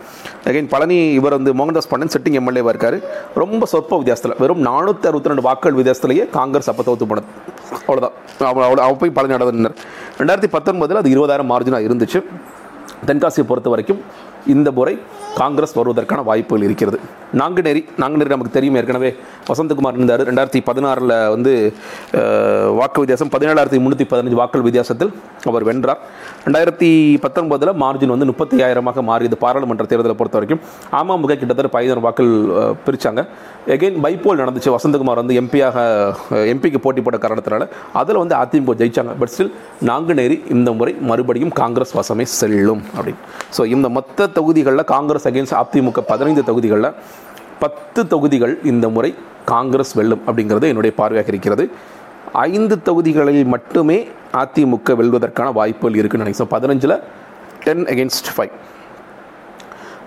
[0.50, 2.98] அகைன் பழனி இவர் வந்து மோகன்தாஸ் பாண்டியன் சிட்டிங் எம்எல்ஏவாக இருக்கார்.
[3.44, 7.28] ரொம்ப சொற்ப வித்தியாசத்தில் வெறும் நானூற்றி அறுபத்தி ரெண்டு வாக்குகள் வித்தியாசத்திலேயே காங்கிரஸ் அப்போ தோத்து போனது.
[7.88, 8.16] அவ்வளோதான்
[8.50, 9.78] அவ்வளோ அவ்வளோ அவ போய் பழனி நாடார் நின்னர்.
[10.20, 12.22] ரெண்டாயிரத்தி பத்தொன்பதில் அது இருபதாயிரம் மார்ஜினாக இருந்துச்சு.
[13.10, 14.02] தென்காசியை பொறுத்த வரைக்கும்
[14.48, 14.98] இந்த முறை
[15.36, 17.00] காங்கிரஸ் வருவதற்கான வாய்ப்புகள் இருக்கிறது.
[17.42, 19.16] நாங்குநேரி நாங்குநேரி நமக்கு தெரியும் ஏற்கனவே.
[19.48, 20.24] வசந்தகுமார் இருந்தார்.
[20.30, 21.74] ரெண்டாயிரத்தி பதினாறில் வந்து
[22.80, 25.14] வாக்கு வித்தியாசம் பதினேழாயிரத்தி முந்நூற்றி பதினஞ்சு வாக்கள் வித்தியாசத்தில்
[25.46, 26.02] அவர் வென்றார்.
[26.46, 26.88] ரெண்டாயிரத்தி
[27.24, 30.62] பத்தொன்பதில் மார்ஜின் வந்து முப்பத்தி ஆயிரமாக மாறியது பாராளுமன்ற தேர்தலை பொறுத்த வரைக்கும்
[31.00, 32.32] அமமுக கிட்டத்தட்ட பதினோரு வாக்கள்
[32.86, 33.22] பிரித்தாங்க
[33.76, 34.74] எகெயின் எகைன் பைப்போல் நடந்துச்சு.
[34.76, 35.86] வசந்தகுமார் வந்து எம்பியாக
[36.54, 37.68] எம்பிக்கு போட்டி போட்ட காரணத்தினால
[38.02, 39.14] அதில் வந்து அதிமுக ஜெயிச்சாங்க.
[39.22, 39.54] பட் ஸ்டில்
[39.90, 43.22] நாங்குநேரி இந்த முறை மறுபடியும் காங்கிரஸ் வசமே செல்லும் அப்படின்னு.
[43.58, 46.92] ஸோ இந்த மொத்த தொகுதிகளில் காங்கிரஸ் அகேன்ஸ்ட் அதிமுக பதினைந்து தொகுதிகளில்
[47.66, 49.14] பத்து தொகுதிகள் இந்த முறை
[49.56, 51.64] காங்கிரஸ் வெல்லும் அப்படிங்கிறது என்னுடைய பார்வையாக இருக்கிறது.
[52.48, 53.98] ஐந்து தொகுதிகளில் மட்டுமே
[54.44, 56.50] அதிமுக வெல்வதற்கான வாய்ப்புகள் இருக்குன்னு நினைக்கிறேன்.
[56.50, 56.96] ஸோ பதினஞ்சில்
[57.66, 58.54] டென் எகென்ஸ்ட் ஃபைவ்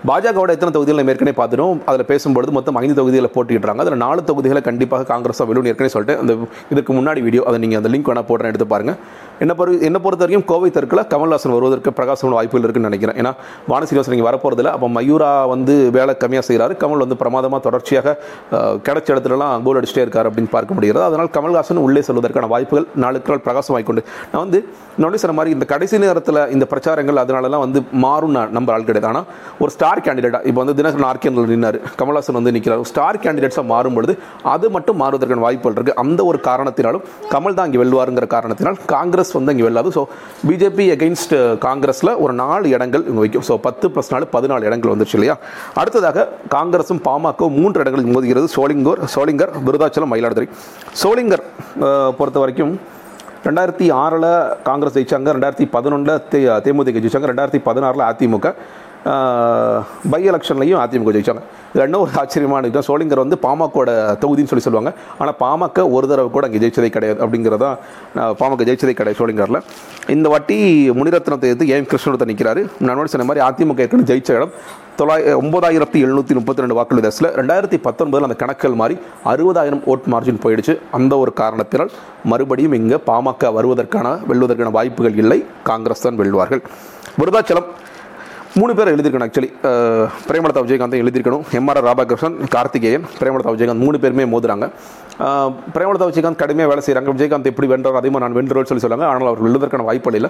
[0.09, 1.77] பாஜகவோட எத்தனை தொகுதிகள் நம்ம ஏற்கனவே பார்த்துட்டோம்.
[1.89, 6.33] அதில் பேசும்பொழுது மொத்தம் ஐந்து தொகுதிகளை போட்டிடுறாங்க அதில் நாலு தொகுதிகளை கண்டிப்பாக காங்கிரஸ் வெல்லும் ஏற்கனவே சொல்லிட்டு அந்த
[6.73, 8.99] இதுக்கு முன்னாடி வீடியோ அதை நீங்கள் அந்த லிங்க் வேணால் போடுறேன் எடுத்து பாருங்கள்
[9.43, 13.17] என்ன பொறு என்ன பொறுத்த வரைக்கும் கோவை தெற்கில் கமல்ஹாசன் வருவதற்கு பிரகாசமான வாய்ப்புகள் இருக்குன்னு நினைக்கிறேன்.
[13.21, 13.31] ஏன்னா
[13.71, 18.15] வானசீனிவாசன் இங்கே வரப்போகிறதில்ல அப்போ மயூரா வந்து வேலை கம்மியாக செய்கிறாரு கமல் வந்து பிரமாதமாக தொடர்ச்சியாக
[18.87, 21.03] கிடைச்ச இடத்துலலாம் கோல் அடிச்சிட்டே இருக்கார் அப்படின்னு பார்க்க முடிகிறது.
[21.09, 24.61] அதனால் கமல்ஹாசன் உள்ளே செல்வதற்கான வாய்ப்புகள் நாளுக்கு நாள் பிரகாசமாகிக்கொண்டு நான் வந்து
[25.03, 29.09] நான் சொன்ன மாதிரி இந்த கடைசி நேரத்தில் இந்த பிரச்சாரங்கள் அதனாலலாம் வந்து மாறும் நான் நம்பர் ஆள் கிடையாது.
[29.11, 29.27] ஆனால்
[29.63, 31.79] ஒரு ஸ்டார் கேண்டிடேட்டாக இப்போ வந்து தினகரன் ஆர்கேனில் நின்னார்.
[32.01, 34.15] கமல்ஹாசன் வந்து நிற்கிறார் ஸ்டார் கேண்டிடேட்ஸாக மாறும் பொழுது
[34.55, 39.53] அது மட்டும் மாறுவதற்கான வாய்ப்புகள் இருக்குது அந்த ஒரு காரணத்தினாலும் கமல் தான் இங்கே வெல்வாருங்கிற காரணத்தினால் காங்கிரஸ் வந்து
[39.55, 39.89] இங்கே வெல்லாது.
[39.97, 40.01] ஸோ
[40.49, 41.35] பிஜேபி எகெயின்ஸ்ட்
[41.67, 43.45] காங்கிரஸில் ஒரு நாலு இடங்கள் இங்கே வைக்கும்.
[43.49, 45.35] ஸோ பத்து ப்ளஸ் நாலு பதினாலு இடங்கள் வந்துச்சு இல்லையா?
[45.81, 48.49] அடுத்ததாக காங்கிரஸும் பாமக மூன்று இடங்களில் மோதுகிறது.
[48.57, 50.49] சோளிங்கூர் சோளிங்கர் விருதாச்சலம் மயிலாடுதுறை.
[51.03, 51.45] சோளிங்கர்
[51.87, 52.73] uh, பொறுத்த வரைக்கும்
[53.47, 54.29] ரெண்டாயிரத்தி ஆறில்
[54.67, 55.27] காங்கிரஸ் ஜெயிச்சாங்க.
[55.35, 57.27] ரெண்டாயிரத்தி பதினொன்றில் தே தேமுதிக ஜெயிச்சாங்க.
[57.31, 58.47] ரெண்டாயிரத்தி பதினாறில் அதிமுக.
[60.11, 61.43] பை எலெக்ஷன்லையும் அதிமுக ஜெயிச்சாங்க.
[61.71, 62.87] இது ரெண்டும் ஒரு ஆச்சரியமான இதுதான்.
[62.87, 63.89] சோளிங்கர் வந்து பாமகோட
[64.23, 64.91] தொகுதின்னு சொல்லி சொல்லுவாங்க.
[65.19, 67.69] ஆனால் பாமக ஒரு தடவை கூட அங்கே ஜெயிச்சதே கிடையாது அப்படிங்கிறதா
[68.41, 69.61] பாமக ஜெயிச்சதே கிடையாது சோளிங்கரில்.
[70.15, 70.57] இந்த வாட்டி
[70.99, 74.53] முனிரத்னத்தை எடுத்து ஏன் கிருஷ்ணத்தை நிற்கிறாரு நான் சொன்ன மாதிரி அதிமுக ஏற்கனவே ஜெயிச்ச இடம்
[74.99, 78.95] தொள்ளாய் ஒன்பதாயிரத்தி எழுநூற்றி முப்பத்தி ரெண்டு வாக்கு வித்தியாசத்தில் ரெண்டாயிரத்தி பத்தொன்பதில் அந்த கணக்குகள் மாறி
[79.31, 80.73] அறுபதாயிரம் ஓட் மார்ஜின் போயிடுச்சு.
[80.97, 81.91] அந்த ஒரு காரணத்தினால்
[82.31, 85.39] மறுபடியும் இங்கே பாமக வருவதற்கான வெல்வதற்கான வாய்ப்புகள் இல்லை.
[85.69, 86.63] காங்கிரஸ் தான் வெல்வார்கள்.
[87.19, 87.69] விருதாச்சலம்.
[88.55, 89.49] மூணு பேர் எழுதியிருக்கணும் ஆக்சுவலி
[90.27, 91.43] பிரேமலதா விஜயகாந்த் எழுதியிருக்கணும்.
[91.59, 94.67] எம்ஆர் ராதாகிருஷ்ணன் கார்த்திகேயன் பிரேமலதா விஜயகாந்த் மூணு பேருமே மோதுறாங்க.
[95.75, 99.05] பிரேமலதா விஜயகாந்த் கடுமையாக வேலை செய்கிறாங்க விஜயகாந்த் எப்படி வென்றார் அதிகமாக நான் வென்றோன்னு சொல்லி சொல்லுவாங்க.
[99.11, 100.29] ஆனால் அவர் எழுதுவதற்கான வாய்ப்பு இல்லை.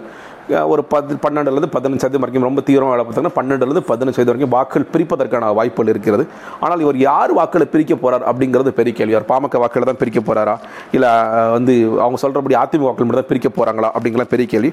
[0.73, 4.87] ஒரு பத்து பன்னெண்டுலேருந்து பதினஞ்சு சதவீதம் வரைக்கும் ரொம்ப தீவிரமாக வேலை பார்த்தாங்கன்னா பன்னெண்டுலேருந்து பதினஞ்சு சதவீதம் வரைக்கும் வாக்குகள்
[4.93, 6.25] பிரிப்பதற்கான வாய்ப்புகள் இருக்கிறது.
[6.65, 9.15] ஆனால் இவர் யார் வாக்குகளை பிரிக்க போகிறார் அப்படிங்கிறது பெரிய கேள்வி.
[9.17, 10.55] அவர் பாமக வாக்குகளை தான் பிரிக்க போகிறாரா
[10.97, 11.11] இல்லை
[11.57, 14.71] வந்து அவங்க சொல்கிறபடி அதிமுக வாக்குகள் மட்டும் தான் பிரிக்க போகிறாங்களா அப்படிங்கிற பெரிய கேள்வி.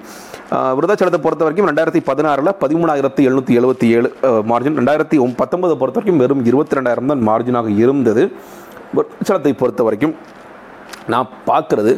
[0.79, 4.11] விருதாச்சலத்தை பொறுத்த வரைக்கும் ரெண்டாயிரத்தி பதினாறில் பதிமூணாயிரத்தி எழுநூற்றி எழுபத்தி ஏழு
[4.53, 8.24] மார்ஜின் ரெண்டாயிரத்தி பத்தொன்பதை பொறுத்த வரைக்கும் வெறும் இருபத்தி ரெண்டாயிரம் தான் மார்ஜினாக இருந்தது.
[8.98, 10.14] விருதாச்சலத்தை பொறுத்த வரைக்கும்
[11.12, 11.94] நான் பார்க்குறது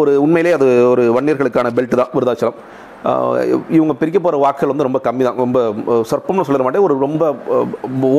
[0.00, 2.58] ஒரு உண்மையிலே அது ஒரு வன்னியர்களுக்கான பெல்ட் தான் விருதாச்சலம்.
[3.76, 5.58] இவங்க பிரிக்க போகிற வாக்குகள் வந்து ரொம்ப கம்மி தான் ரொம்ப
[6.10, 7.24] சொற்பம்னு சொல்ல மாட்டேன் ஒரு ரொம்ப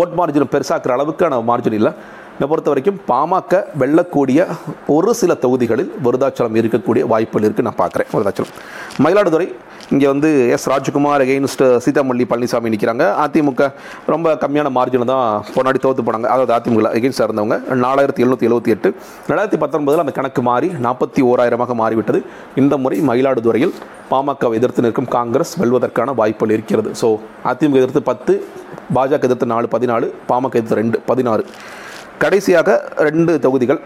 [0.02, 1.92] ஓட் மார்ஜின் பெருசாக்குற அளவுக்கான மார்ஜின் இல்லை.
[2.36, 4.40] என்னை பொறுத்த வரைக்கும் பாமக வெல்லக்கூடிய
[4.96, 8.54] ஒரு சில தொகுதிகளில் விருதாச்சலம் இருக்கக்கூடிய வாய்ப்புகள் இருக்குது நான் பார்க்குறேன் விருதாச்சலம்.
[9.06, 9.48] மயிலாடுதுறை
[9.94, 13.66] இங்கே வந்து எஸ் ராஜ்குமார் எகெயின்ஸ்ட் சீதாமல்லி பழனிசாமி நிற்கிறாங்க அதிமுக
[14.14, 16.28] ரொம்ப கம்மியான மார்ஜினில் தான் போனாடி தோத்து போனாங்க.
[16.34, 17.58] அதாவது அதிமுக எகெயின்ஸ்டாக இருந்தவங்க.
[17.84, 18.90] நாலாயிரத்தி எழுநூற்றி எழுபத்தி எட்டு
[19.30, 22.22] ரெண்டாயிரத்தி பத்தொன்பதில் அந்த கணக்கு மாறி நாற்பத்தி ஓராயிரமாக மாறிவிட்டது.
[22.62, 23.76] இந்த முறை மயிலாடுதுறையில்
[24.12, 26.92] பாமகவை எதிர்த்து நிற்கும் காங்கிரஸ் வெல்வதற்கான வாய்ப்புகள் இருக்கிறது.
[27.02, 27.10] ஸோ
[27.52, 28.36] அதிமுக எதிர்த்து பத்து
[28.98, 31.46] பாஜக எதிர்த்து நாலு பதினாலு பாமக எதிர்த்து ரெண்டு பதினாறு.
[32.24, 32.70] கடைசியாக
[33.10, 33.80] ரெண்டு தொகுதிகள்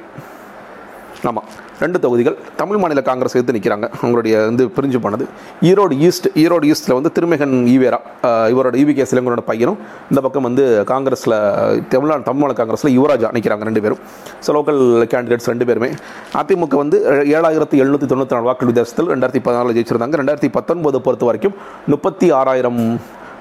[1.30, 1.48] ஆமாம்
[1.84, 5.26] ரெண்டு தொகுதிகள் தமிழ் மாநில காங்கிரஸ் எடுத்து நிற்கிறாங்க அவங்களுடைய வந்து பிரிஞ்சு போனது.
[5.70, 8.00] ஈரோடு ஈஸ்ட் ஈரோடு ஈஸ்ட்டில் வந்து திருமேகன் ஈவேரா
[8.54, 9.80] இவரோட ஈவி கே சிலங்கரோட பையனும்
[10.12, 11.36] இந்த பக்கம் வந்து காங்கிரஸில்
[11.94, 14.02] தமிழ்நாடு தமிழ் மாநில காங்கிரஸில் யுவராஜா நிற்கிறாங்க ரெண்டு பேரும்.
[14.46, 14.82] ஸோ லோக்கல்
[15.14, 15.92] கேண்டிடேட்ஸ் ரெண்டு பேருமே.
[16.42, 17.00] அதிமுக வந்து
[17.38, 20.18] ஏழாயிரத்து எழுநூற்றி தொண்ணூற்றி நாலு வாக்கு வித்தியாசத்தில் ரெண்டாயிரத்தி பதினாலில் ஜெயிச்சிருந்தாங்க.
[20.22, 21.56] ரெண்டாயிரத்தி பத்தொன்பது பொறுத்த வரைக்கும்
[21.94, 22.82] முப்பத்தி ஆறாயிரம்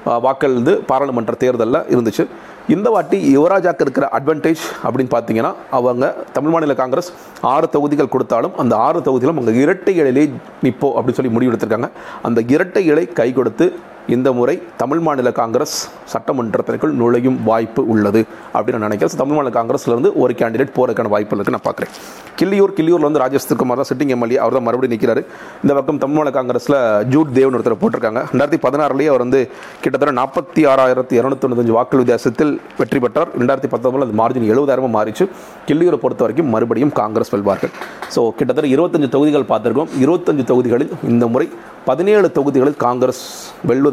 [0.05, 2.25] வாக்கள் வந்து பாராளுமன்ற தேர்தலில் இருந்துச்சு.
[2.69, 7.11] இந்த வாட்டி யுவராஜாக்கு இருக்கிற அட்வான்டேஜ் அப்படின்னு பார்த்தீங்கன்னா அவங்க தமிழ் மாநில காங்கிரஸ்
[7.53, 10.25] ஆறு தொகுதிகள் கொடுத்தாலும் அந்த ஆறு தொகுதிகளும் அவங்க இரட்டை இலையிலே
[10.65, 11.91] நிற்போம் அப்படின்னு சொல்லி முடிவெடுத்திருக்காங்க
[12.23, 13.67] அந்த இரட்டை இலை கை கொடுத்து
[14.15, 15.75] இந்த முறை தமிழ் மாநில காங்கிரஸ்
[16.13, 18.21] சட்டமன்றத்திற்குள் நுழையும் வாய்ப்பு உள்ளது
[18.55, 19.19] அப்படின்னு நான் நினைக்கிறேன்.
[19.23, 21.93] தமிழ் மாநில காங்கிரஸ்லேருந்து ஒரு கேண்டிடேட் போகிறதுக்கான வாய்ப்பு இருக்கு நான் பார்க்குறேன்.
[22.39, 25.23] கிள்ளியூர் கிள்ளியூரில் வந்து ராஜேஷ்குமார் தான் சிட்டிங் எம்எல்ஏ அவர் தான் மறுபடியும் நிற்கிறாரு
[25.63, 26.79] இந்த பக்கம் தமிழ் மாநில காங்கிரஸில்
[27.13, 28.21] ஜூட் தேவ்னு ஒருத்தர் போட்டிருக்காங்க.
[28.33, 29.41] ரெண்டாயிரத்தி பதினாறுலேயே அவர் வந்து
[29.85, 33.31] கிட்டத்தட்ட நாற்பத்தி ஆறாயிரத்தி இரநூத்தி தொண்ணூத்தஞ்சு வாக்குகள் வித்தியாசத்தில் வெற்றி பெற்றார்.
[33.41, 35.27] ரெண்டாயிரத்தி பத்தொம்பதில் அது மார்ஜின் எழுபதாயிரமாக மாறிச்சு.
[35.71, 37.75] கிள்ளியூரை பொறுத்த வரைக்கும் மறுபடியும் காங்கிரஸ் வெல்வார்கள்.
[38.15, 39.93] ஸோ கிட்டத்தட்ட இருபத்தஞ்சு தொகுதிகள் பார்த்துருக்கோம்.
[40.05, 41.49] இருபத்தஞ்சு தொகுதிகளில் இந்த முறை
[41.91, 43.23] பதினேழு தொகுதிகளில் காங்கிரஸ்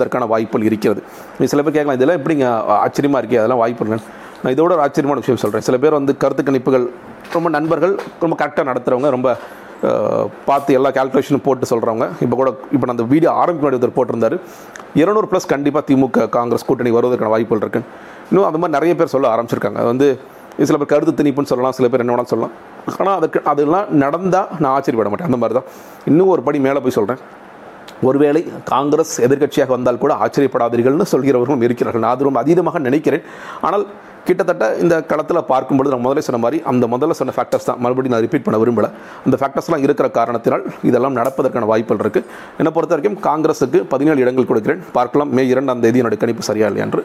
[0.06, 1.04] அதற்கான வாய்ப்புகள் இருக்கிறது.
[1.40, 2.48] நீ சில பேர் கேட்கலாம் இதெல்லாம் எப்படிங்க
[2.86, 4.08] ஆச்சரியமாக இருக்கே அதெல்லாம் வாய்ப்பு இல்லைன்னு.
[4.44, 6.88] நான் இதோட ஒரு ஆச்சரியமான விஷயம் சொல்கிறேன் சில பேர் வந்து கருத்து கணிப்புகள்
[7.36, 9.30] ரொம்ப நண்பர்கள் ரொம்ப கரெக்டாக நடத்துகிறவங்க ரொம்ப
[10.48, 14.36] பார்த்து எல்லா கால்குலேஷனும் போட்டு சொல்கிறவங்க இப்போ கூட இப்போ நான் அந்த வீடியோ ஆரம்பிக்க ஒருத்தர் போட்டிருந்தாரு.
[15.02, 17.90] இருநூறு ப்ளஸ் கண்டிப்பாக திமுக காங்கிரஸ் கூட்டணி வருவதற்கான வாய்ப்புகள் இருக்குன்னு.
[18.30, 19.80] இன்னும் அந்த மாதிரி நிறைய பேர் சொல்ல ஆரம்பிச்சிருக்காங்க.
[19.82, 20.08] அது வந்து
[20.70, 22.54] சில பேர் கருத்து திணிப்புன்னு சொல்லலாம் சில பேர் என்ன வேணாலும் சொல்லலாம்.
[23.02, 25.30] ஆனால் அதுக்கு அதெல்லாம் நடந்தால் நான் ஆச்சரியப்பட மாட்டேன்.
[25.32, 25.68] அந்த மாதிரி தான்
[26.12, 27.22] இன்னும் ஒரு படி மேலே போய் சொல்கிறேன்
[28.08, 28.42] ஒருவேளை
[28.74, 32.04] காங்கிரஸ் எதிர்க்கட்சியாக வந்தால் கூட ஆச்சரியப்படாதீர்கள்னு சொல்கிறவர்களும் இருக்கிறார்கள்.
[32.06, 33.24] நான் அது ரொம்ப அதீதமாக நினைக்கிறேன்.
[33.68, 33.86] ஆனால்
[34.28, 38.24] கிட்டத்தட்ட இந்த களத்தில் பார்க்கும்பொழுது நான் முதல்ல சொன்ன மாதிரி அந்த முதல்ல சொன்ன ஃபேக்டர்ஸ் தான் மறுபடியும் நான்
[38.26, 38.88] ரிப்பீட் பண்ண விரும்பல.
[39.26, 42.26] அந்த ஃபேக்டர்ஸ்லாம் இருக்கிற காரணத்தினால் இதெல்லாம் நடப்பதற்கான வாய்ப்புகள் இருக்குது
[42.60, 44.82] என்னை பொறுத்த வரைக்கும் காங்கிரஸுக்கு பதினேழு இடங்கள் கொடுக்கிறேன்.
[44.98, 47.04] பார்க்கலாம் மே இரண்டாம் தேதி என்னுடைய கணிப்பு சரியா இல்லையா என்று.